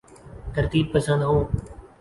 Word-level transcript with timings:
ترتیب 0.55 0.85
پسند 0.93 1.21
ہوں 1.23 1.43